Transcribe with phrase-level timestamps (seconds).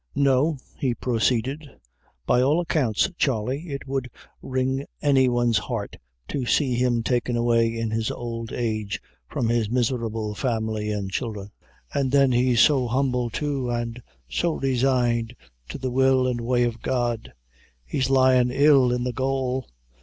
[0.15, 1.77] No," he proceeded,
[2.25, 4.09] "by all accounts, Charley, it would
[4.41, 5.95] wring any one's heart
[6.29, 11.51] to see him taken away in his ould age from his miserable family and childre,
[11.93, 15.35] and then he's so humble, too, and so resigned
[15.69, 17.31] to the will an' way o' God.
[17.85, 19.69] He's lyin' ill in the gaol.